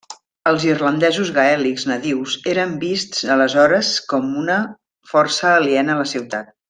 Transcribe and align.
Els 0.51 0.63
irlandesos 0.67 1.29
gaèlics 1.35 1.85
nadius 1.91 2.37
eren 2.53 2.73
vists 2.85 3.29
aleshores 3.35 3.93
com 4.15 4.27
a 4.31 4.35
una 4.45 4.57
força 5.13 5.53
aliena 5.61 5.97
a 5.99 6.01
la 6.03 6.09
ciutat. 6.15 6.51